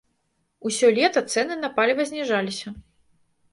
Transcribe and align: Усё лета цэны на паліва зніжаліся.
Усё 0.69 0.89
лета 0.95 1.23
цэны 1.35 1.59
на 1.61 1.71
паліва 1.77 2.03
зніжаліся. 2.13 2.67